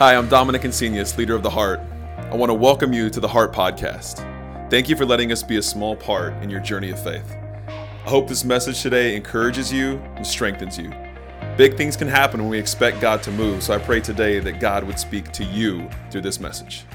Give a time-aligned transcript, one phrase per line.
[0.00, 1.78] Hi, I'm Dominic Insenius, leader of The Heart.
[2.16, 4.20] I want to welcome you to the Heart Podcast.
[4.70, 7.30] Thank you for letting us be a small part in your journey of faith.
[7.68, 10.90] I hope this message today encourages you and strengthens you.
[11.58, 14.58] Big things can happen when we expect God to move, so I pray today that
[14.58, 16.86] God would speak to you through this message.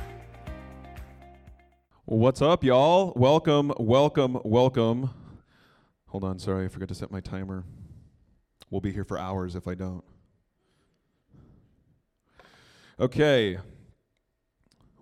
[2.06, 3.14] What's up, y'all?
[3.16, 5.12] Welcome, welcome, welcome.
[6.08, 7.66] Hold on, sorry, I forgot to set my timer.
[8.72, 10.04] We'll be here for hours if I don't.
[12.98, 13.58] Okay.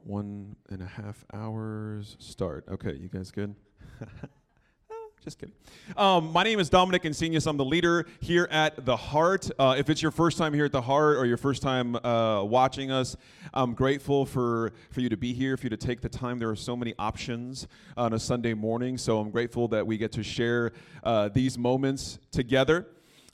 [0.03, 2.65] One and a half hours start.
[2.67, 3.53] Okay, you guys good?
[5.23, 5.53] Just kidding.
[5.95, 7.45] Um, my name is Dominic Insenius.
[7.45, 9.51] I'm the leader here at The Heart.
[9.59, 12.43] Uh, if it's your first time here at The Heart or your first time uh,
[12.43, 13.15] watching us,
[13.53, 16.39] I'm grateful for, for you to be here, for you to take the time.
[16.39, 20.11] There are so many options on a Sunday morning, so I'm grateful that we get
[20.13, 20.71] to share
[21.03, 22.87] uh, these moments together.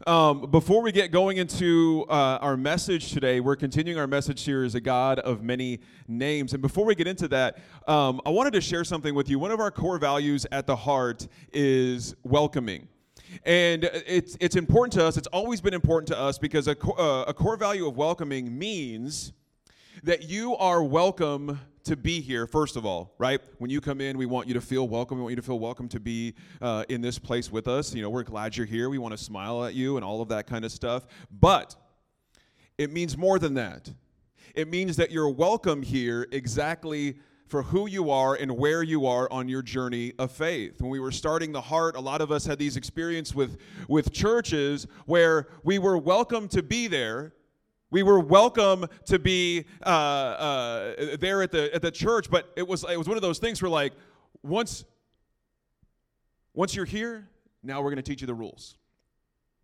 [0.08, 4.64] Um, before we get going into uh, our message today, we're continuing our message here
[4.64, 6.54] as a God of many names.
[6.54, 9.40] And before we get into that, um, I wanted to share something with you.
[9.40, 12.88] One of our core values at the heart is welcoming.
[13.44, 16.94] And it's, it's important to us, it's always been important to us because a, co-
[16.94, 19.34] uh, a core value of welcoming means
[20.04, 23.40] that you are welcome to be here, first of all, right?
[23.58, 25.18] When you come in, we want you to feel welcome.
[25.18, 27.94] We want you to feel welcome to be uh, in this place with us.
[27.94, 28.90] You know, we're glad you're here.
[28.90, 31.08] We want to smile at you and all of that kind of stuff.
[31.32, 31.76] But
[32.78, 33.92] it means more than that.
[34.56, 39.32] It means that you're welcome here exactly for who you are and where you are
[39.32, 40.82] on your journey of faith.
[40.82, 43.58] When we were starting the heart, a lot of us had these experiences with,
[43.88, 47.34] with churches where we were welcome to be there,
[47.92, 52.68] we were welcome to be uh, uh, there at the at the church, but it
[52.68, 53.94] was it was one of those things where like
[54.44, 54.86] once
[56.54, 57.28] once you're here,
[57.64, 58.78] now we're going to teach you the rules.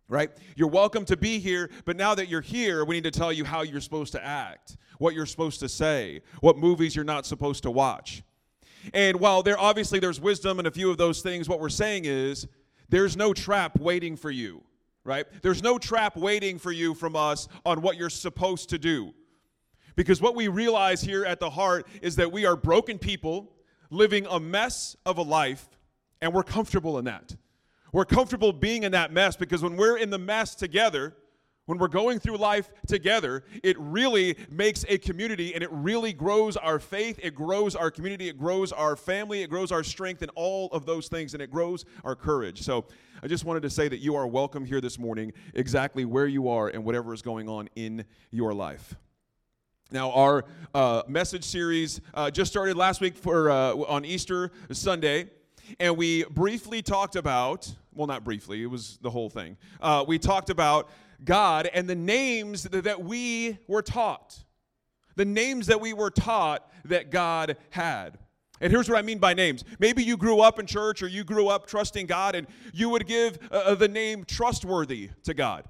[0.08, 0.30] Right?
[0.54, 3.44] You're welcome to be here, but now that you're here, we need to tell you
[3.44, 7.64] how you're supposed to act, what you're supposed to say, what movies you're not supposed
[7.64, 8.22] to watch.
[8.94, 12.04] And while there obviously there's wisdom in a few of those things, what we're saying
[12.04, 12.46] is
[12.88, 14.62] there's no trap waiting for you
[15.06, 15.26] right?
[15.42, 19.14] There's no trap waiting for you from us on what you're supposed to do.
[19.94, 23.52] Because what we realize here at the heart is that we are broken people
[23.90, 25.68] living a mess of a life,
[26.20, 27.34] and we're comfortable in that.
[27.92, 31.16] We're comfortable being in that mess because when we're in the mess together,
[31.66, 36.56] when we're going through life together, it really makes a community and it really grows
[36.56, 40.30] our faith, it grows our community, it grows our family, it grows our strength and
[40.36, 42.62] all of those things, and it grows our courage.
[42.62, 42.86] So
[43.22, 46.48] I just wanted to say that you are welcome here this morning, exactly where you
[46.48, 48.94] are and whatever is going on in your life.
[49.90, 55.30] Now, our uh, message series uh, just started last week for uh, on Easter Sunday,
[55.80, 59.56] and we briefly talked about well, not briefly, it was the whole thing.
[59.80, 60.90] Uh, we talked about
[61.24, 64.44] God and the names that we were taught.
[65.16, 68.18] The names that we were taught that God had.
[68.60, 69.64] And here's what I mean by names.
[69.78, 73.06] Maybe you grew up in church or you grew up trusting God and you would
[73.06, 75.64] give uh, uh, the name trustworthy to God.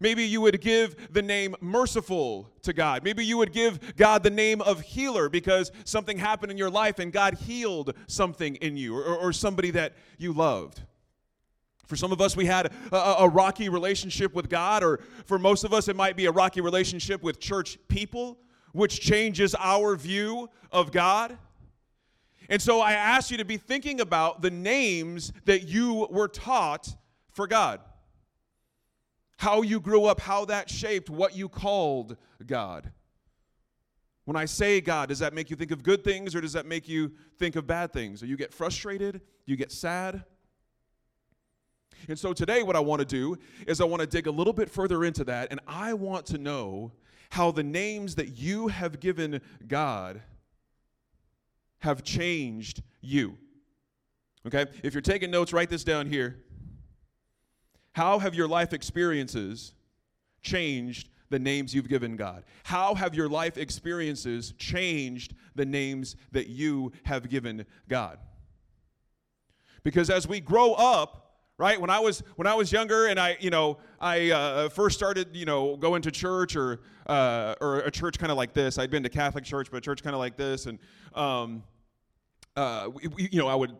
[0.00, 3.04] Maybe you would give the name merciful to God.
[3.04, 6.98] Maybe you would give God the name of healer because something happened in your life
[6.98, 10.80] and God healed something in you or, or somebody that you loved.
[11.86, 15.64] For some of us, we had a, a, rocky relationship with God, or for most
[15.64, 18.38] of us, it might be a rocky relationship with church people,
[18.72, 21.36] which changes our view of God.
[22.48, 26.94] And so I ask you to be thinking about the names that you were taught
[27.30, 27.80] for God.
[29.38, 32.16] How you grew up, how that shaped what you called
[32.46, 32.92] God.
[34.24, 36.64] When I say God, does that make you think of good things or does that
[36.64, 38.22] make you think of bad things?
[38.22, 39.14] Or you get frustrated?
[39.14, 40.24] Do You get sad?
[42.08, 44.52] And so today, what I want to do is I want to dig a little
[44.52, 46.92] bit further into that, and I want to know
[47.30, 50.20] how the names that you have given God
[51.78, 53.38] have changed you.
[54.46, 54.66] Okay?
[54.82, 56.38] If you're taking notes, write this down here.
[57.92, 59.74] How have your life experiences
[60.42, 62.44] changed the names you've given God?
[62.64, 68.18] How have your life experiences changed the names that you have given God?
[69.82, 71.80] Because as we grow up, right?
[71.80, 75.28] When i was when i was younger and i you know i uh, first started
[75.34, 78.78] you know going to church or uh, or a church kind of like this.
[78.78, 80.66] I'd been to catholic church but a church kind of like this.
[80.66, 80.78] And
[81.14, 81.62] um,
[82.56, 83.76] uh, we, you know i would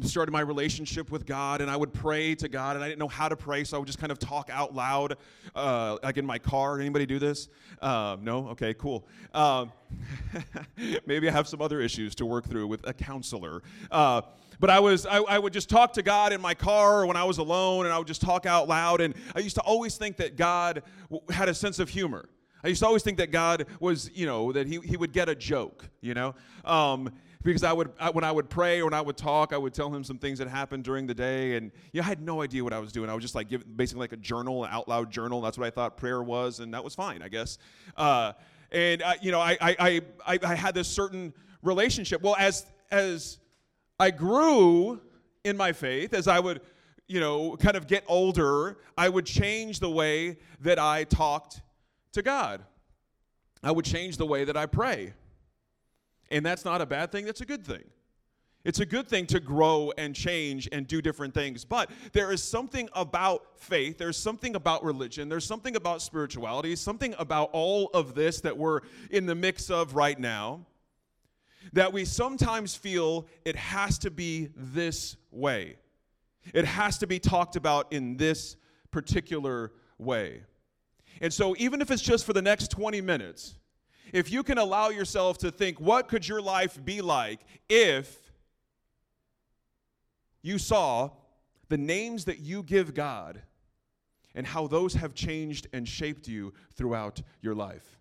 [0.00, 3.08] started my relationship with God, and I would pray to God, and I didn't know
[3.08, 5.16] how to pray, so I would just kind of talk out loud,
[5.54, 6.80] uh, like in my car.
[6.80, 7.48] Anybody do this?
[7.80, 8.48] Um, no?
[8.48, 9.06] Okay, cool.
[9.34, 9.72] Um,
[11.06, 13.62] maybe I have some other issues to work through with a counselor.
[13.90, 14.22] Uh,
[14.60, 17.22] but I was I, I, would just talk to God in my car when I
[17.22, 19.00] was alone, and I would just talk out loud.
[19.00, 20.82] And I used to always think that God
[21.30, 22.28] had a sense of humor.
[22.64, 25.28] I used to always think that God was, you know, that he, he would get
[25.28, 26.34] a joke, you know?
[26.64, 27.12] Um,
[27.48, 29.72] because I would, I, when I would pray or when I would talk, I would
[29.72, 31.56] tell him some things that happened during the day.
[31.56, 33.08] And you know, I had no idea what I was doing.
[33.08, 35.40] I was just like give, basically like a journal, an out loud journal.
[35.40, 36.60] That's what I thought prayer was.
[36.60, 37.56] And that was fine, I guess.
[37.96, 38.32] Uh,
[38.70, 42.20] and, uh, you know, I, I, I, I had this certain relationship.
[42.20, 43.38] Well, as, as
[43.98, 45.00] I grew
[45.42, 46.60] in my faith, as I would,
[47.06, 51.62] you know, kind of get older, I would change the way that I talked
[52.12, 52.62] to God.
[53.62, 55.14] I would change the way that I pray.
[56.30, 57.84] And that's not a bad thing, that's a good thing.
[58.64, 61.64] It's a good thing to grow and change and do different things.
[61.64, 67.14] But there is something about faith, there's something about religion, there's something about spirituality, something
[67.18, 68.80] about all of this that we're
[69.10, 70.66] in the mix of right now
[71.72, 75.76] that we sometimes feel it has to be this way.
[76.54, 78.56] It has to be talked about in this
[78.90, 80.42] particular way.
[81.20, 83.57] And so, even if it's just for the next 20 minutes,
[84.12, 88.32] if you can allow yourself to think, what could your life be like if
[90.42, 91.10] you saw
[91.68, 93.42] the names that you give God
[94.34, 97.98] and how those have changed and shaped you throughout your life?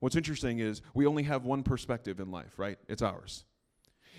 [0.00, 2.78] What's interesting is we only have one perspective in life, right?
[2.88, 3.44] It's ours.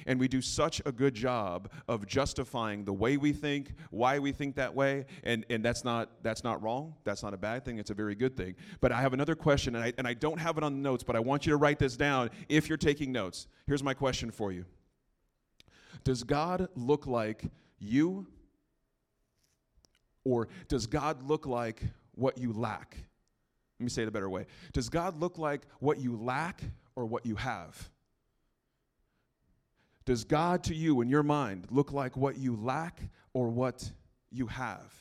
[0.05, 4.31] And we do such a good job of justifying the way we think, why we
[4.31, 6.95] think that way, and, and that's not that's not wrong.
[7.03, 7.79] That's not a bad thing.
[7.79, 8.55] It's a very good thing.
[8.81, 11.03] But I have another question, and I, and I don't have it on the notes,
[11.03, 13.47] but I want you to write this down if you're taking notes.
[13.67, 14.65] Here's my question for you
[16.03, 17.45] Does God look like
[17.79, 18.27] you?
[20.25, 21.81] Or does God look like
[22.15, 22.97] what you lack?
[23.79, 24.45] Let me say it a better way.
[24.71, 26.61] Does God look like what you lack
[26.95, 27.89] or what you have?
[30.05, 32.99] Does God to you, in your mind, look like what you lack
[33.33, 33.89] or what
[34.31, 34.93] you have?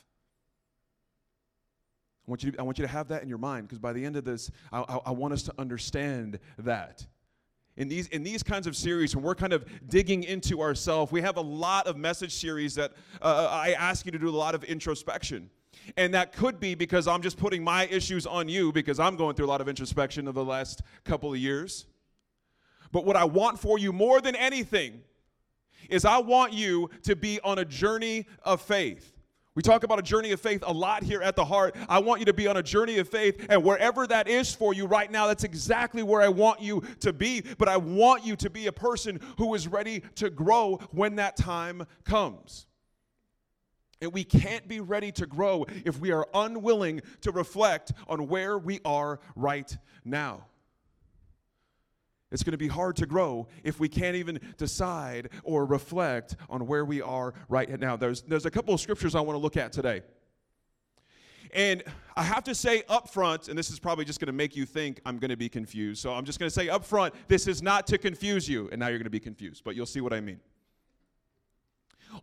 [2.25, 3.91] I want you to, I want you to have that in your mind because by
[3.91, 7.05] the end of this, I, I, I want us to understand that.
[7.75, 11.21] In these, in these kinds of series, when we're kind of digging into ourselves, we
[11.21, 14.55] have a lot of message series that uh, I ask you to do a lot
[14.55, 15.49] of introspection.
[15.97, 19.35] And that could be because I'm just putting my issues on you because I'm going
[19.35, 21.87] through a lot of introspection over the last couple of years.
[22.93, 25.01] But what I want for you more than anything
[25.89, 29.11] is I want you to be on a journey of faith.
[29.55, 31.75] We talk about a journey of faith a lot here at the heart.
[31.89, 34.73] I want you to be on a journey of faith, and wherever that is for
[34.73, 37.41] you right now, that's exactly where I want you to be.
[37.41, 41.35] But I want you to be a person who is ready to grow when that
[41.35, 42.67] time comes.
[44.01, 48.57] And we can't be ready to grow if we are unwilling to reflect on where
[48.57, 49.75] we are right
[50.05, 50.45] now.
[52.33, 56.65] It's going to be hard to grow if we can't even decide or reflect on
[56.65, 57.95] where we are right now.
[57.95, 60.01] There's, there's a couple of scriptures I want to look at today.
[61.53, 61.83] And
[62.15, 64.65] I have to say up front, and this is probably just going to make you
[64.65, 66.01] think I'm going to be confused.
[66.01, 68.67] So I'm just going to say up front, this is not to confuse you.
[68.71, 70.39] And now you're going to be confused, but you'll see what I mean.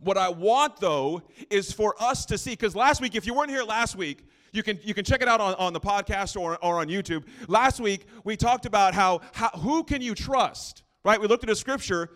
[0.01, 3.49] What I want, though, is for us to see, because last week, if you weren't
[3.49, 6.57] here last week, you can, you can check it out on, on the podcast or,
[6.63, 7.23] or on YouTube.
[7.47, 11.19] Last week, we talked about how, how who can you trust, right?
[11.19, 12.09] We looked at a scripture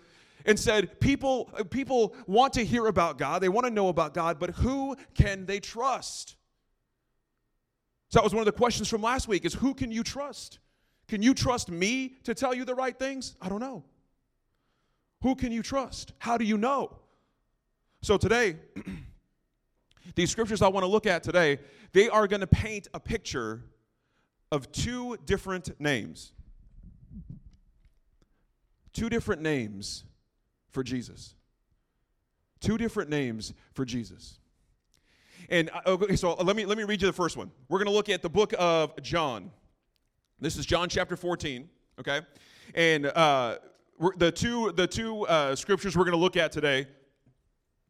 [0.45, 4.39] and said people, people want to hear about God, they want to know about God,
[4.39, 6.35] but who can they trust?
[8.09, 10.59] So that was one of the questions from last week is who can you trust?
[11.07, 13.35] Can you trust me to tell you the right things?
[13.41, 13.83] I don't know.
[15.21, 16.13] Who can you trust?
[16.19, 16.97] How do you know?
[18.01, 18.57] So today,
[20.13, 21.59] these scriptures I want to look at today,
[21.93, 23.63] they are going to paint a picture
[24.51, 26.33] of two different names.
[28.93, 30.05] Two different names
[30.71, 31.35] for Jesus.
[32.61, 34.39] Two different names for Jesus.
[35.49, 37.51] And uh, okay, so let me let me read you the first one.
[37.69, 39.51] We're going to look at the book of John.
[40.39, 41.69] This is John chapter 14,
[41.99, 42.21] okay?
[42.73, 43.57] And uh,
[44.17, 46.87] the two the two uh, scriptures we're going to look at today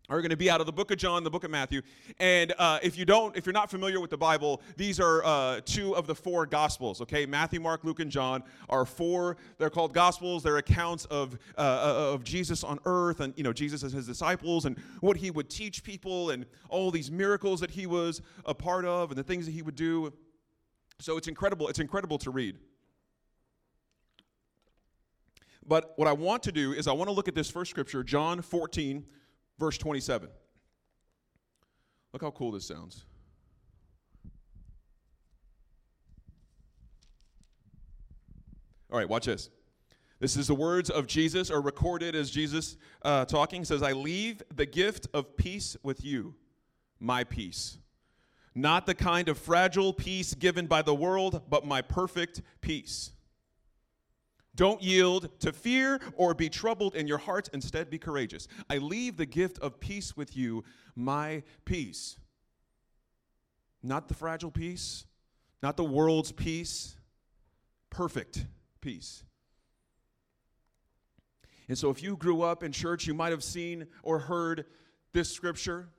[0.09, 1.81] are going to be out of the book of John, the book of Matthew.
[2.19, 5.61] And uh, if you don't, if you're not familiar with the Bible, these are uh,
[5.65, 7.01] two of the four Gospels.
[7.01, 9.37] Okay, Matthew, Mark, Luke, and John are four.
[9.57, 10.43] They're called Gospels.
[10.43, 14.05] They're accounts of uh, uh, of Jesus on earth, and you know Jesus and his
[14.05, 18.53] disciples, and what he would teach people, and all these miracles that he was a
[18.53, 20.13] part of, and the things that he would do.
[20.99, 21.67] So it's incredible.
[21.67, 22.57] It's incredible to read.
[25.67, 28.03] But what I want to do is I want to look at this first scripture,
[28.03, 29.03] John 14
[29.59, 30.29] verse 27.
[32.13, 33.05] Look how cool this sounds.
[38.91, 39.49] All right, watch this.
[40.19, 43.61] This is the words of Jesus, or recorded as Jesus uh, talking.
[43.61, 46.35] He says, I leave the gift of peace with you,
[46.99, 47.79] my peace.
[48.55, 53.11] not the kind of fragile peace given by the world, but my perfect peace.
[54.55, 57.49] Don't yield to fear or be troubled in your hearts.
[57.53, 58.47] Instead, be courageous.
[58.69, 60.63] I leave the gift of peace with you,
[60.95, 62.17] my peace.
[63.83, 65.05] Not the fragile peace,
[65.61, 66.95] not the world's peace,
[67.89, 68.45] perfect
[68.81, 69.23] peace.
[71.67, 74.65] And so, if you grew up in church, you might have seen or heard
[75.13, 75.89] this scripture.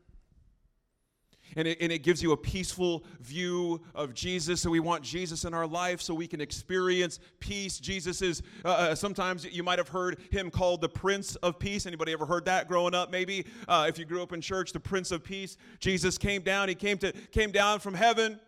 [1.55, 4.61] And it, and it gives you a peaceful view of Jesus.
[4.61, 7.79] So we want Jesus in our life so we can experience peace.
[7.79, 11.87] Jesus is, uh, uh, sometimes you might have heard him called the Prince of Peace.
[11.87, 13.47] Anybody ever heard that growing up, maybe?
[13.69, 15.57] Uh, if you grew up in church, the Prince of Peace.
[15.79, 16.69] Jesus came down.
[16.69, 18.39] He came, to, came down from heaven,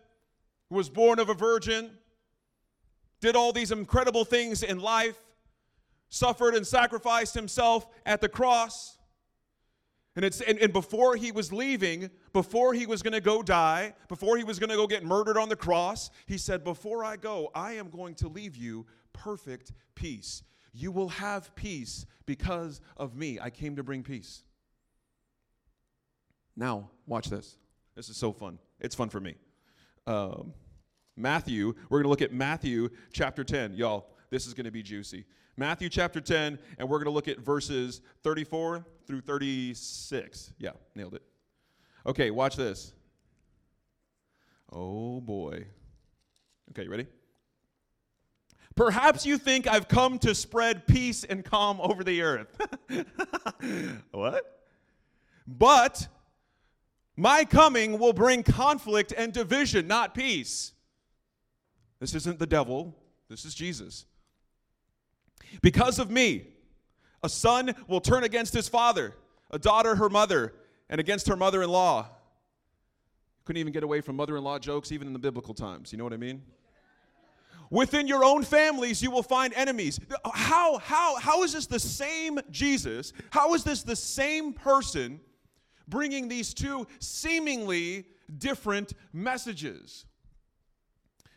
[0.69, 1.89] was born of a virgin,
[3.21, 5.17] did all these incredible things in life,
[6.09, 8.98] suffered and sacrificed himself at the cross
[10.15, 13.93] and, it's, and, and before he was leaving, before he was going to go die,
[14.07, 17.15] before he was going to go get murdered on the cross, he said, Before I
[17.15, 20.43] go, I am going to leave you perfect peace.
[20.73, 23.39] You will have peace because of me.
[23.39, 24.43] I came to bring peace.
[26.55, 27.57] Now, watch this.
[27.95, 28.59] This is so fun.
[28.79, 29.35] It's fun for me.
[30.07, 30.53] Um,
[31.15, 33.73] Matthew, we're going to look at Matthew chapter 10.
[33.73, 35.25] Y'all, this is going to be juicy.
[35.59, 40.53] Matthew chapter 10, and we're going to look at verses 34 through 36.
[40.57, 41.21] Yeah, nailed it.
[42.05, 42.93] Okay, watch this.
[44.71, 45.65] Oh boy.
[46.71, 47.07] Okay, you ready?
[48.75, 52.57] Perhaps you think I've come to spread peace and calm over the earth.
[54.11, 54.65] what?
[55.45, 56.07] But
[57.17, 60.71] my coming will bring conflict and division, not peace.
[61.99, 62.95] This isn't the devil,
[63.27, 64.05] this is Jesus.
[65.61, 66.47] Because of me,
[67.23, 69.15] a son will turn against his father,
[69.51, 70.53] a daughter her mother,
[70.89, 72.07] and against her mother in law.
[73.45, 75.91] Couldn't even get away from mother in law jokes, even in the biblical times.
[75.91, 76.41] You know what I mean?
[77.71, 79.99] Within your own families, you will find enemies.
[80.33, 83.13] How, how, how is this the same Jesus?
[83.29, 85.19] How is this the same person
[85.87, 88.05] bringing these two seemingly
[88.37, 90.05] different messages?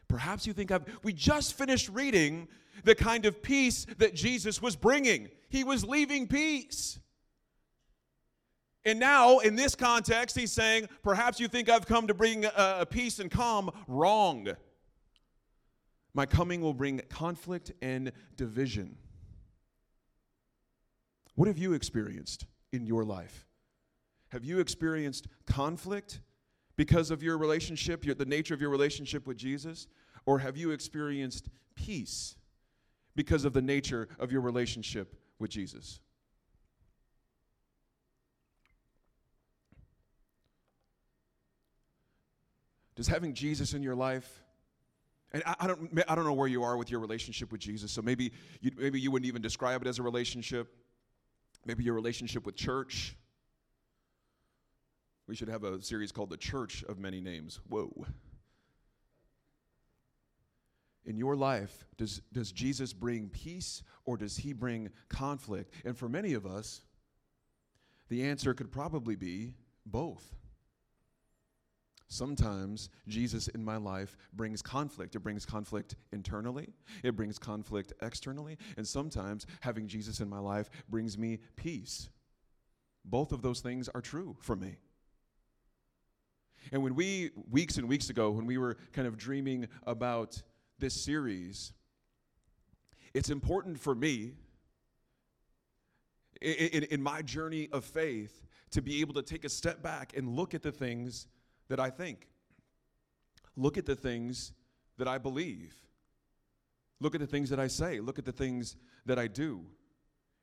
[0.09, 2.49] Perhaps you think I've, we just finished reading
[2.85, 5.29] the kind of peace that Jesus was bringing.
[5.49, 6.99] He was leaving peace.
[8.85, 12.87] And now, in this context, he's saying, Perhaps you think I've come to bring a,
[12.89, 13.71] peace and calm.
[13.87, 14.49] Wrong.
[16.15, 18.97] My coming will bring conflict and division.
[21.37, 23.47] What have you experienced in your life?
[24.29, 26.21] Have you experienced conflict
[26.77, 29.87] because of your relationship, your, the nature of your relationship with Jesus?
[30.27, 32.37] Or have you experienced peace
[33.15, 36.01] because of the nature of your relationship with Jesus.
[42.95, 44.43] Does having Jesus in your life,
[45.33, 47.91] and I, I, don't, I don't know where you are with your relationship with Jesus,
[47.91, 50.75] so maybe you, maybe you wouldn't even describe it as a relationship.
[51.65, 53.17] Maybe your relationship with church.
[55.27, 57.61] We should have a series called The Church of Many Names.
[57.69, 58.07] Whoa
[61.05, 65.75] in your life, does, does Jesus bring peace or does he bring conflict?
[65.85, 66.83] And for many of us,
[68.09, 69.55] the answer could probably be
[69.87, 70.35] both.
[72.09, 75.17] Sometimes Jesus in my life brings conflict.
[75.17, 76.69] It brings conflict internally,
[77.03, 82.11] it brings conflict externally, and sometimes having Jesus in my life brings me peace.
[83.05, 84.77] Both of those things are true for me.
[86.71, 90.41] And when we, weeks and weeks ago, when we were kind of dreaming about
[90.83, 91.73] this series,
[93.15, 94.33] it's important for me
[96.43, 100.13] in, in, in, my journey of faith to be able to take a step back
[100.17, 101.29] and look at the things
[101.69, 102.29] that I think,
[103.57, 104.53] look at the things
[104.99, 105.73] that I believe,
[107.01, 109.65] look at the things that I say, look at the things that I do.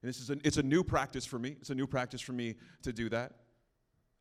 [0.01, 1.57] And this is a, it's a new practice for me.
[1.59, 3.33] It's a new practice for me to do that.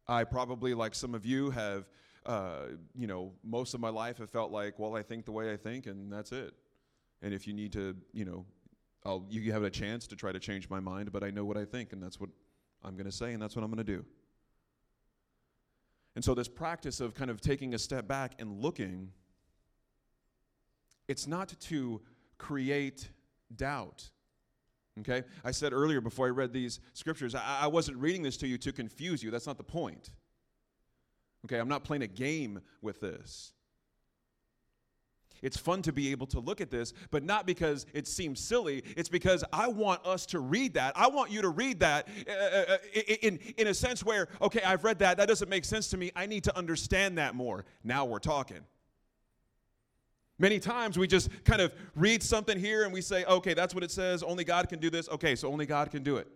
[0.08, 1.86] I probably, like some of you, have
[2.28, 5.50] uh, you know, most of my life have felt like, well, I think the way
[5.50, 6.52] I think, and that's it.
[7.22, 8.44] And if you need to, you know,
[9.04, 11.56] I'll, you have a chance to try to change my mind, but I know what
[11.56, 12.28] I think, and that's what
[12.84, 14.04] I'm going to say, and that's what I'm going to do.
[16.16, 19.10] And so, this practice of kind of taking a step back and looking,
[21.06, 22.02] it's not to
[22.36, 23.08] create
[23.56, 24.10] doubt.
[25.00, 25.22] Okay?
[25.44, 28.58] I said earlier before I read these scriptures, I, I wasn't reading this to you
[28.58, 29.30] to confuse you.
[29.30, 30.10] That's not the point.
[31.44, 33.52] Okay, I'm not playing a game with this.
[35.42, 38.82] It's fun to be able to look at this, but not because it seems silly.
[38.96, 40.94] It's because I want us to read that.
[40.96, 42.78] I want you to read that uh, uh, uh
[43.22, 45.16] in, in a sense where, okay, I've read that.
[45.16, 46.10] That doesn't make sense to me.
[46.16, 47.64] I need to understand that more.
[47.84, 48.60] Now we're talking.
[50.40, 53.82] Many times we just kind of read something here and we say, okay, that's what
[53.82, 54.22] it says.
[54.22, 55.08] Only God can do this.
[55.08, 56.28] Okay, so only God can do it.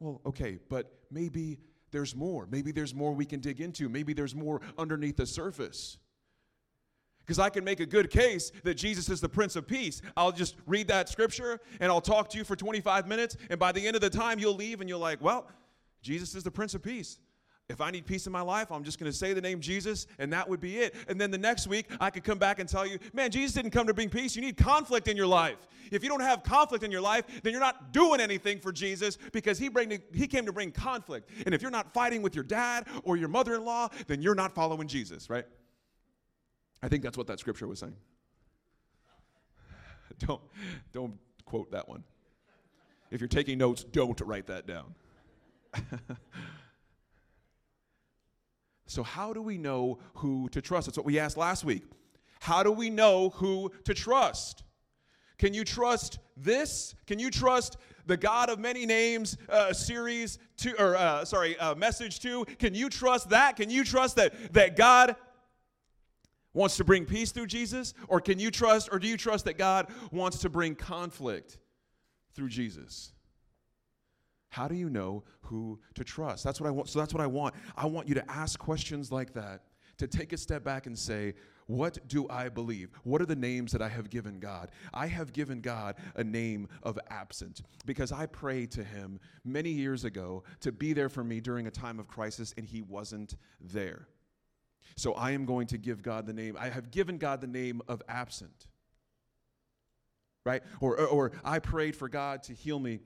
[0.00, 1.58] Well, okay, but maybe
[1.92, 2.48] there's more.
[2.50, 3.88] Maybe there's more we can dig into.
[3.88, 5.98] Maybe there's more underneath the surface.
[7.20, 10.02] Because I can make a good case that Jesus is the Prince of Peace.
[10.16, 13.36] I'll just read that scripture and I'll talk to you for 25 minutes.
[13.48, 15.46] And by the end of the time, you'll leave and you're like, well,
[16.02, 17.20] Jesus is the Prince of Peace.
[17.72, 20.06] If I need peace in my life, I'm just going to say the name Jesus
[20.18, 20.94] and that would be it.
[21.08, 23.70] And then the next week, I could come back and tell you, man, Jesus didn't
[23.70, 24.36] come to bring peace.
[24.36, 25.56] You need conflict in your life.
[25.90, 29.16] If you don't have conflict in your life, then you're not doing anything for Jesus
[29.32, 31.30] because he, bring, he came to bring conflict.
[31.46, 34.34] And if you're not fighting with your dad or your mother in law, then you're
[34.34, 35.46] not following Jesus, right?
[36.82, 37.96] I think that's what that scripture was saying.
[40.18, 40.42] Don't,
[40.92, 41.14] don't
[41.46, 42.04] quote that one.
[43.10, 44.94] If you're taking notes, don't write that down.
[48.92, 50.86] so, how do we know who to trust?
[50.86, 51.84] That's what we asked last week.
[52.40, 54.64] How do we know who to trust?
[55.38, 56.94] Can you trust this?
[57.06, 61.74] Can you trust the God of many names uh, series two or uh, sorry uh,
[61.74, 62.44] message two?
[62.58, 63.56] Can you trust that?
[63.56, 65.16] Can you trust that that God
[66.52, 67.94] wants to bring peace through Jesus?
[68.08, 71.56] Or can you trust, or do you trust that God wants to bring conflict
[72.34, 73.14] through Jesus?
[74.52, 76.44] How do you know who to trust?
[76.44, 76.90] That's what I want.
[76.90, 77.54] So that's what I want.
[77.74, 79.62] I want you to ask questions like that,
[79.96, 81.32] to take a step back and say,
[81.68, 82.90] what do I believe?
[83.02, 84.70] What are the names that I have given God?
[84.92, 90.04] I have given God a name of absent because I prayed to Him many years
[90.04, 94.06] ago to be there for me during a time of crisis, and He wasn't there.
[94.96, 96.58] So I am going to give God the name.
[96.60, 98.66] I have given God the name of absent.
[100.44, 100.62] Right?
[100.80, 103.00] Or, or, or, I prayed for God to heal me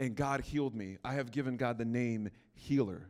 [0.00, 0.96] and God healed me.
[1.04, 3.06] I have given God the name healer.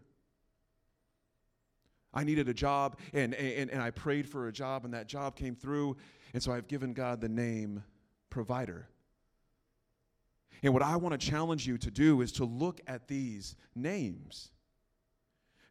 [2.13, 5.37] I needed a job and, and, and I prayed for a job and that job
[5.37, 5.97] came through.
[6.35, 7.85] And so I've given God the name
[8.29, 8.89] provider.
[10.63, 14.51] And what I want to challenge you to do is to look at these names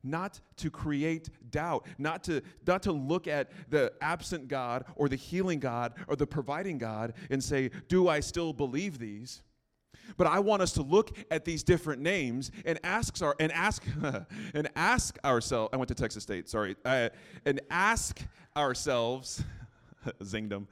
[0.01, 5.17] not to create doubt, not to, not to look at the absent God or the
[5.17, 9.41] healing God or the providing God and say, Do I still believe these?
[10.17, 13.83] But I want us to look at these different names and ask our and ask
[14.53, 15.69] and ask ourselves.
[15.73, 17.09] I went to Texas State, sorry, uh,
[17.45, 18.21] and ask
[18.55, 19.43] ourselves,
[20.23, 20.67] zingdom.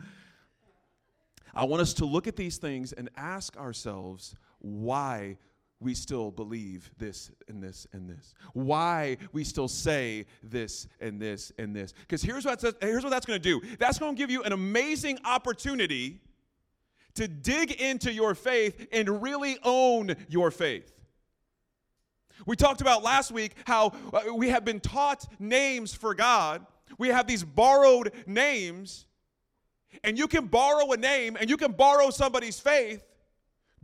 [1.53, 5.37] I want us to look at these things and ask ourselves why
[5.79, 8.33] we still believe this and this and this.
[8.53, 11.93] Why we still say this and this and this.
[12.01, 12.45] Because here's,
[12.81, 16.19] here's what that's going to do that's going to give you an amazing opportunity
[17.17, 20.91] to dig into your faith and really own your faith.
[22.45, 26.65] We talked about last week how uh, we have been taught names for God.
[26.97, 29.05] We have these borrowed names,
[30.03, 33.03] and you can borrow a name and you can borrow somebody's faith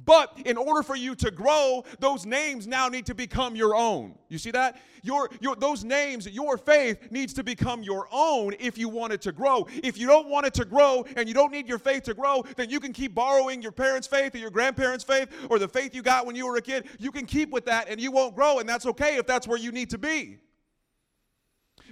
[0.05, 4.15] but in order for you to grow, those names now need to become your own.
[4.27, 4.81] You see that?
[5.03, 9.21] Your, your, those names, your faith needs to become your own if you want it
[9.21, 9.67] to grow.
[9.83, 12.43] If you don't want it to grow and you don't need your faith to grow,
[12.55, 15.93] then you can keep borrowing your parents' faith or your grandparents' faith or the faith
[15.93, 16.87] you got when you were a kid.
[16.99, 19.59] You can keep with that and you won't grow, and that's okay if that's where
[19.59, 20.37] you need to be.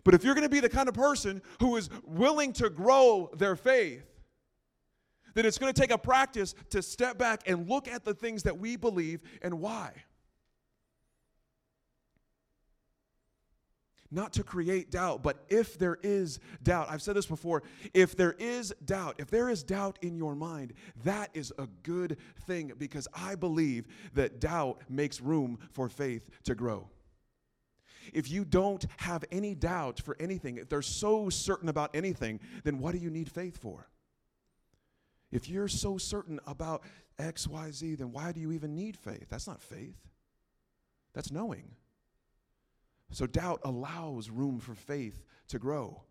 [0.03, 3.29] But if you're going to be the kind of person who is willing to grow
[3.37, 4.10] their faith,
[5.33, 8.43] that it's going to take a practice to step back and look at the things
[8.43, 9.91] that we believe and why.
[14.13, 17.63] Not to create doubt, but if there is doubt, I've said this before,
[17.93, 20.73] if there is doubt, if there is doubt in your mind,
[21.05, 26.55] that is a good thing because I believe that doubt makes room for faith to
[26.55, 26.89] grow.
[28.13, 32.79] If you don't have any doubt for anything, if they're so certain about anything, then
[32.79, 33.87] what do you need faith for?
[35.31, 36.83] If you're so certain about
[37.17, 39.27] X, Y, Z, then why do you even need faith?
[39.29, 39.97] That's not faith,
[41.13, 41.71] that's knowing.
[43.11, 46.01] So doubt allows room for faith to grow.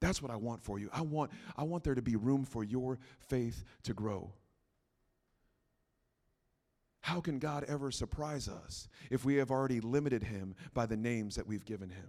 [0.00, 0.88] That's what I want for you.
[0.92, 4.32] I want, I want there to be room for your faith to grow.
[7.02, 11.36] How can God ever surprise us if we have already limited him by the names
[11.36, 12.08] that we've given him?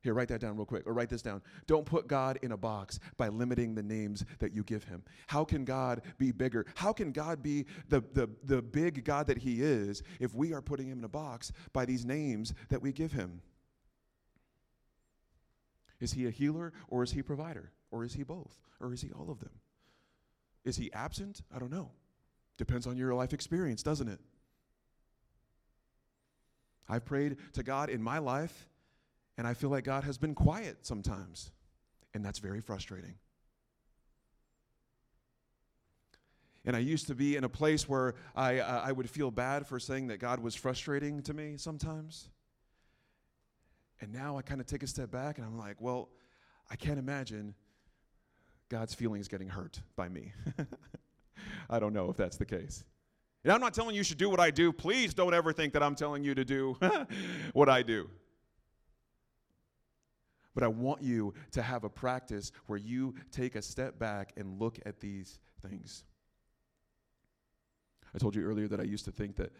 [0.00, 1.42] Here, write that down real quick, or write this down.
[1.66, 5.02] Don't put God in a box by limiting the names that you give him.
[5.26, 6.66] How can God be bigger?
[6.76, 10.62] How can God be the, the, the big God that he is if we are
[10.62, 13.42] putting him in a box by these names that we give him?
[16.00, 17.72] Is he a healer or is he provider?
[17.90, 18.60] Or is he both?
[18.80, 19.50] Or is he all of them?
[20.64, 21.42] Is he absent?
[21.54, 21.90] I don't know.
[22.56, 24.20] Depends on your life experience, doesn't it?
[26.88, 28.67] I've prayed to God in my life,
[29.38, 31.52] and I feel like God has been quiet sometimes,
[32.12, 33.14] and that's very frustrating.
[36.64, 39.66] And I used to be in a place where I, uh, I would feel bad
[39.66, 42.28] for saying that God was frustrating to me sometimes.
[44.00, 46.10] And now I kind of take a step back and I'm like, well,
[46.70, 47.54] I can't imagine
[48.68, 50.32] God's feelings getting hurt by me.
[51.70, 52.84] I don't know if that's the case.
[53.44, 54.72] And I'm not telling you should do what I do.
[54.72, 56.76] Please don't ever think that I'm telling you to do
[57.54, 58.10] what I do.
[60.58, 64.58] But I want you to have a practice where you take a step back and
[64.58, 66.02] look at these things.
[68.12, 69.52] I told you earlier that I used to think that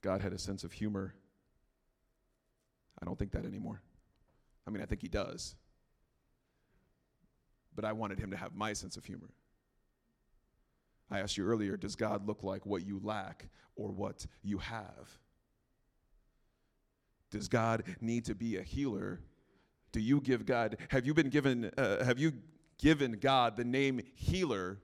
[0.00, 1.12] God had a sense of humor.
[3.02, 3.82] I don't think that anymore.
[4.64, 5.56] I mean, I think He does.
[7.74, 9.30] But I wanted Him to have my sense of humor.
[11.10, 15.18] I asked you earlier does God look like what you lack or what you have?
[17.32, 19.18] Does God need to be a healer?
[19.92, 22.32] Do you give God, have you been given, uh, have you
[22.78, 24.78] given God the name healer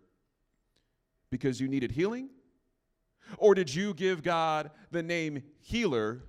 [1.30, 2.28] because you needed healing?
[3.38, 6.22] Or did you give God the name healer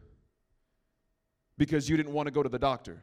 [1.58, 3.02] because you didn't want to go to the doctor?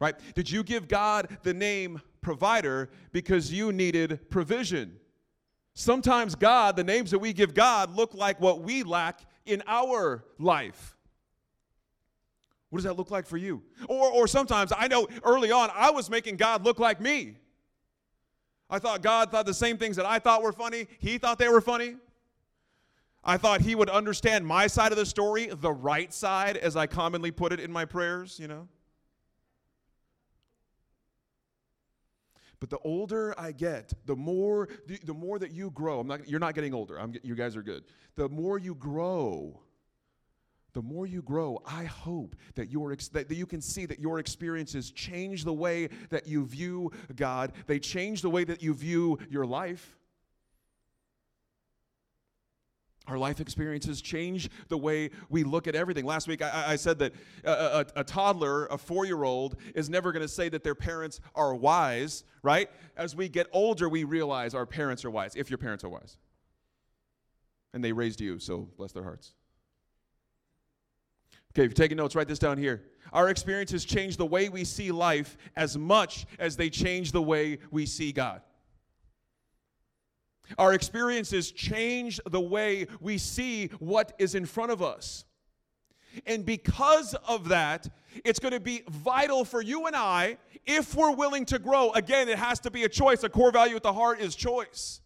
[0.00, 0.14] Right?
[0.34, 4.98] Did you give God the name provider because you needed provision?
[5.74, 10.24] Sometimes God, the names that we give God, look like what we lack in our
[10.38, 10.93] life.
[12.74, 13.62] What does that look like for you?
[13.88, 17.36] Or, or sometimes, I know early on, I was making God look like me.
[18.68, 20.88] I thought God thought the same things that I thought were funny.
[20.98, 21.94] He thought they were funny.
[23.22, 26.88] I thought he would understand my side of the story, the right side, as I
[26.88, 28.66] commonly put it in my prayers, you know.
[32.58, 36.00] But the older I get, the more the, the more that you grow.
[36.00, 36.98] I'm not, you're not getting older.
[36.98, 37.84] I'm, you guys are good.
[38.16, 39.60] The more you grow,
[40.74, 44.90] the more you grow, I hope that, your, that you can see that your experiences
[44.90, 47.52] change the way that you view God.
[47.66, 49.96] They change the way that you view your life.
[53.06, 56.06] Our life experiences change the way we look at everything.
[56.06, 57.12] Last week, I, I said that
[57.44, 60.74] a, a, a toddler, a four year old, is never going to say that their
[60.74, 62.68] parents are wise, right?
[62.96, 66.16] As we get older, we realize our parents are wise, if your parents are wise.
[67.74, 69.34] And they raised you, so bless their hearts.
[71.54, 72.82] Okay, if you're taking notes, write this down here.
[73.12, 77.58] Our experiences change the way we see life as much as they change the way
[77.70, 78.42] we see God.
[80.58, 85.24] Our experiences change the way we see what is in front of us.
[86.26, 87.88] And because of that,
[88.24, 91.92] it's going to be vital for you and I if we're willing to grow.
[91.92, 93.22] Again, it has to be a choice.
[93.22, 95.00] A core value at the heart is choice.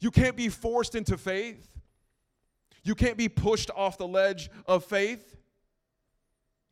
[0.00, 1.68] You can't be forced into faith,
[2.84, 5.36] you can't be pushed off the ledge of faith.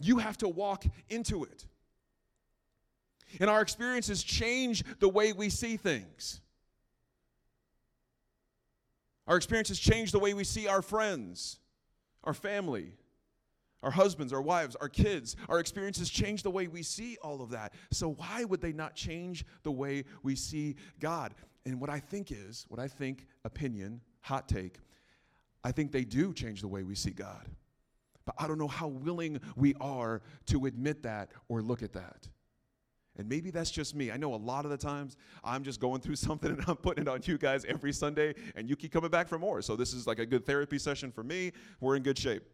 [0.01, 1.67] You have to walk into it.
[3.39, 6.41] And our experiences change the way we see things.
[9.29, 11.61] Our experiences change the way we see our friends,
[12.25, 12.95] our family,
[13.83, 15.37] our husbands, our wives, our kids.
[15.49, 17.73] Our experiences change the way we see all of that.
[17.91, 21.35] So, why would they not change the way we see God?
[21.65, 24.79] And what I think is, what I think, opinion, hot take,
[25.63, 27.49] I think they do change the way we see God.
[28.31, 32.29] But I don't know how willing we are to admit that or look at that.
[33.17, 34.13] And maybe that's just me.
[34.13, 37.03] I know a lot of the times I'm just going through something and I'm putting
[37.03, 39.63] it on you guys every Sunday, and you keep coming back for more.
[39.63, 41.53] So this is like a good therapy session for me.
[41.81, 42.45] We're in good shape.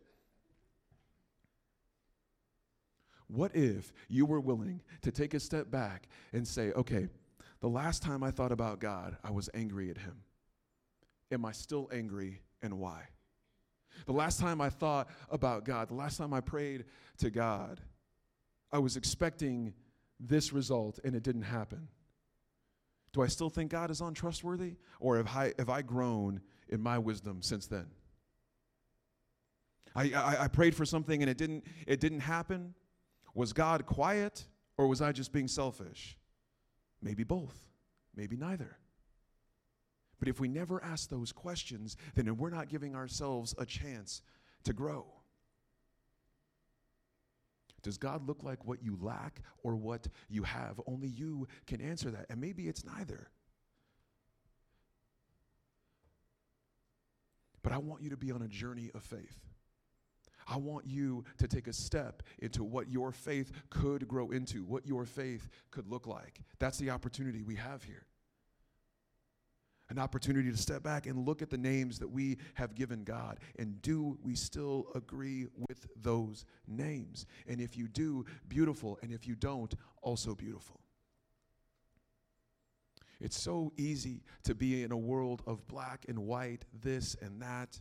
[3.28, 7.08] What if you were willing to take a step back and say, okay,
[7.60, 10.22] the last time I thought about God, I was angry at him.
[11.32, 13.08] Am I still angry and why?
[14.04, 16.84] The last time I thought about God, the last time I prayed
[17.18, 17.80] to God,
[18.70, 19.72] I was expecting
[20.20, 21.88] this result and it didn't happen.
[23.12, 24.74] Do I still think God is untrustworthy?
[25.00, 27.86] Or have I, have I grown in my wisdom since then?
[29.94, 32.74] I, I, I prayed for something and it didn't, it didn't happen.
[33.34, 34.44] Was God quiet
[34.76, 36.18] or was I just being selfish?
[37.00, 37.56] Maybe both,
[38.14, 38.76] maybe neither.
[40.18, 44.22] But if we never ask those questions, then we're not giving ourselves a chance
[44.64, 45.06] to grow.
[47.82, 50.80] Does God look like what you lack or what you have?
[50.86, 52.26] Only you can answer that.
[52.30, 53.30] And maybe it's neither.
[57.62, 59.40] But I want you to be on a journey of faith.
[60.48, 64.86] I want you to take a step into what your faith could grow into, what
[64.86, 66.40] your faith could look like.
[66.58, 68.06] That's the opportunity we have here.
[69.88, 73.38] An opportunity to step back and look at the names that we have given God.
[73.58, 77.26] And do we still agree with those names?
[77.46, 78.98] And if you do, beautiful.
[79.02, 79.72] And if you don't,
[80.02, 80.80] also beautiful.
[83.20, 87.80] It's so easy to be in a world of black and white, this and that.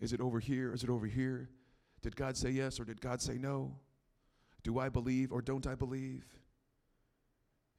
[0.00, 0.72] Is it over here?
[0.72, 1.48] Is it over here?
[2.02, 3.76] Did God say yes or did God say no?
[4.62, 6.24] Do I believe or don't I believe?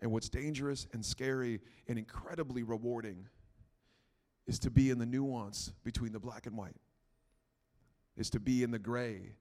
[0.02, 3.28] And what's dangerous and scary and incredibly rewarding
[4.46, 6.78] is to be in the nuance between the black and white,
[8.16, 9.34] is to be in the gray,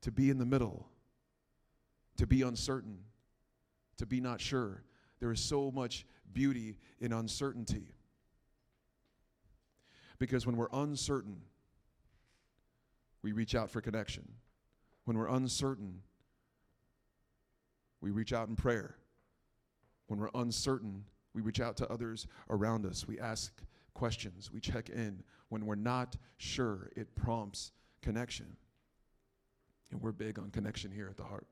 [0.00, 0.88] to be in the middle,
[2.16, 2.98] to be uncertain,
[3.98, 4.82] to be not sure.
[5.20, 7.94] There is so much beauty in uncertainty.
[10.18, 11.42] Because when we're uncertain,
[13.22, 14.28] we reach out for connection.
[15.04, 16.02] When we're uncertain,
[18.02, 18.96] we reach out in prayer.
[20.08, 23.06] When we're uncertain, we reach out to others around us.
[23.06, 23.52] We ask
[23.94, 24.50] questions.
[24.52, 25.22] We check in.
[25.48, 28.56] When we're not sure, it prompts connection.
[29.90, 31.46] And we're big on connection here at the heart.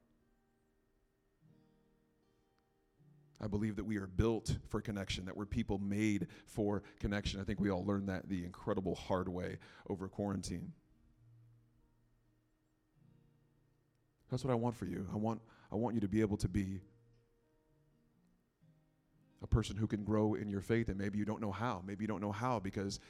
[3.42, 7.40] I believe that we are built for connection, that we're people made for connection.
[7.40, 9.56] I think we all learned that the incredible hard way
[9.88, 10.72] over quarantine.
[14.30, 15.06] That's what I want for you.
[15.12, 15.40] I want,
[15.72, 16.80] I want you to be able to be
[19.42, 21.82] a person who can grow in your faith, and maybe you don't know how.
[21.86, 23.00] Maybe you don't know how because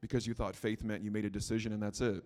[0.00, 2.22] because you thought faith meant you made a decision and that's it.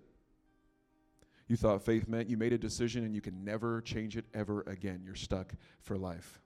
[1.48, 4.62] You thought faith meant you made a decision and you can never change it ever
[4.66, 5.02] again.
[5.04, 6.40] You're stuck for life.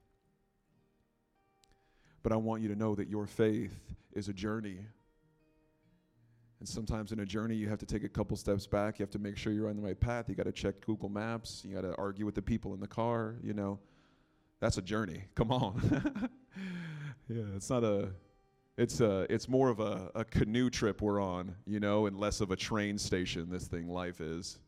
[2.22, 3.79] But I want you to know that your faith
[4.12, 4.87] is a journey.
[6.64, 8.98] And sometimes in a journey, you have to take a couple steps back.
[8.98, 10.31] You have to make sure you're on the right path.
[10.31, 11.62] You got to check Google Maps.
[11.62, 13.35] You got to argue with the people in the car.
[13.42, 13.79] You know,
[14.61, 15.24] that's a journey.
[15.35, 16.31] Come on.
[17.29, 18.09] yeah, it's not a.
[18.79, 22.40] It's a, it's more of a, a canoe trip we're on, you know, and less
[22.40, 23.50] of a train station.
[23.50, 24.59] This thing life is.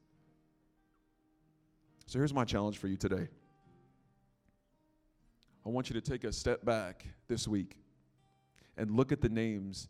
[2.05, 3.27] So here's my challenge for you today.
[5.65, 7.79] I want you to take a step back this week
[8.77, 9.89] and look at the names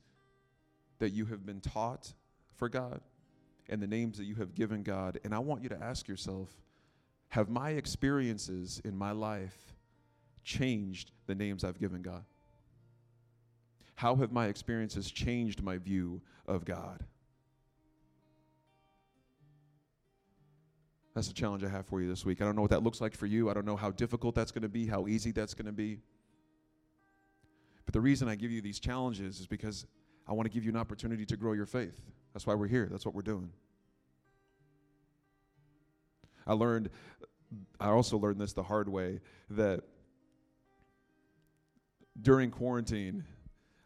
[0.99, 2.13] that you have been taught
[2.55, 3.01] for God
[3.69, 5.19] and the names that you have given God.
[5.25, 6.51] And I want you to ask yourself
[7.29, 9.75] have my experiences in my life
[10.47, 12.25] changed the names I've given God?
[13.97, 17.05] How have my experiences changed my view of God?
[21.15, 22.43] That's the challenge I have for you this week.
[22.43, 23.51] I don't know what that looks like for you.
[23.51, 25.99] I don't know how difficult that's going to be, how easy that's going to be.
[27.87, 29.87] But the reason I give you these challenges is because
[30.27, 32.01] I want to give you an opportunity to grow your faith.
[32.33, 32.89] That's why we're here.
[32.91, 33.51] That's what we're doing.
[36.47, 36.91] I learned,
[37.81, 39.83] I also learned this the hard way that
[42.21, 43.25] during quarantine,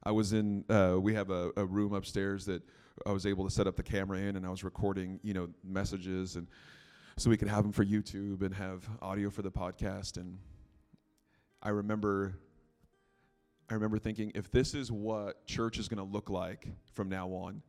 [0.03, 2.63] I was in, uh, we have a, a room upstairs that
[3.07, 5.49] I was able to set up the camera in and I was recording, you know,
[5.65, 6.47] messages and
[7.17, 10.17] so we could have them for YouTube and have audio for the podcast.
[10.17, 10.39] And
[11.63, 12.35] I remember,
[13.71, 17.29] I remember thinking, if this is what church is going to look like from now
[17.29, 17.63] on,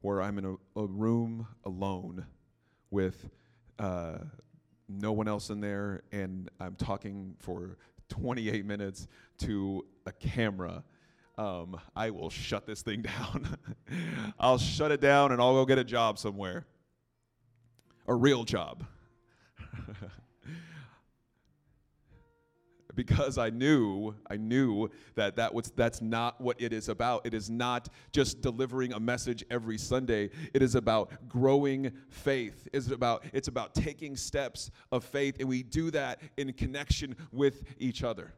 [0.00, 2.24] where I'm in a, a room alone
[2.90, 3.28] with
[3.80, 4.18] uh,
[4.88, 9.08] no one else in there, and I'm talking for 28 minutes
[9.38, 10.84] to a camera.
[11.36, 13.58] Um, I will shut this thing down.
[14.38, 16.64] I'll shut it down and I'll go get a job somewhere
[18.06, 18.84] a real job.
[23.00, 27.24] because I knew, I knew that that was that's not what it is about.
[27.24, 30.28] It is not just delivering a message every Sunday.
[30.52, 32.68] It is about growing faith.
[32.74, 37.62] It's about it's about taking steps of faith, and we do that in connection with
[37.78, 38.34] each other.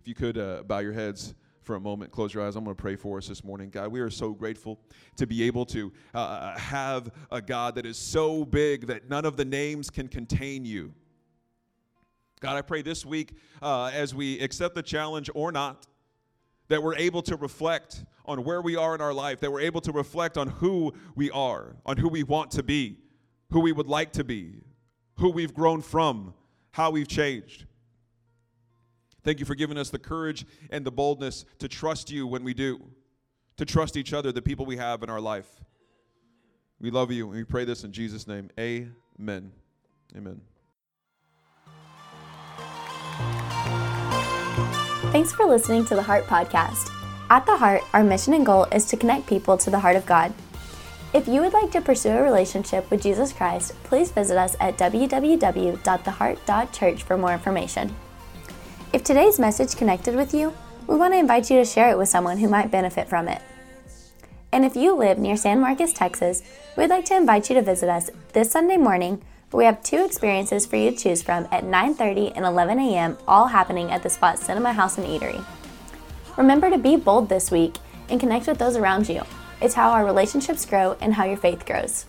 [0.00, 2.56] If you could uh, bow your heads for a moment, close your eyes.
[2.56, 3.68] I'm going to pray for us this morning.
[3.68, 4.80] God, we are so grateful
[5.16, 9.26] to be able to uh, uh, have a God that is so big that none
[9.26, 10.94] of the names can contain you.
[12.44, 15.86] God, I pray this week uh, as we accept the challenge or not,
[16.68, 19.80] that we're able to reflect on where we are in our life, that we're able
[19.80, 22.98] to reflect on who we are, on who we want to be,
[23.50, 24.56] who we would like to be,
[25.14, 26.34] who we've grown from,
[26.72, 27.64] how we've changed.
[29.22, 32.52] Thank you for giving us the courage and the boldness to trust you when we
[32.52, 32.78] do,
[33.56, 35.48] to trust each other, the people we have in our life.
[36.78, 38.50] We love you and we pray this in Jesus' name.
[38.58, 39.50] Amen.
[40.14, 40.42] Amen.
[45.14, 46.90] Thanks for listening to the Heart Podcast.
[47.30, 50.04] At the Heart, our mission and goal is to connect people to the heart of
[50.06, 50.34] God.
[51.12, 54.76] If you would like to pursue a relationship with Jesus Christ, please visit us at
[54.76, 57.94] www.theheart.church for more information.
[58.92, 60.52] If today's message connected with you,
[60.88, 63.40] we want to invite you to share it with someone who might benefit from it.
[64.50, 66.42] And if you live near San Marcos, Texas,
[66.76, 70.66] we'd like to invite you to visit us this Sunday morning we have two experiences
[70.66, 74.38] for you to choose from at 9:30 and 11 a.m., all happening at the Spot
[74.38, 75.44] Cinema House and Eatery.
[76.36, 77.76] Remember to be bold this week
[78.08, 79.22] and connect with those around you.
[79.60, 82.06] It's how our relationships grow and how your faith grows.